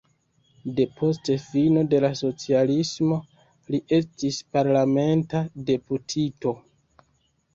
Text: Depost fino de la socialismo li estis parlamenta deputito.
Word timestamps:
Depost 0.77 1.27
fino 1.41 1.81
de 1.89 1.97
la 2.05 2.09
socialismo 2.21 3.17
li 3.75 3.79
estis 3.99 4.39
parlamenta 4.57 5.45
deputito. 5.71 6.55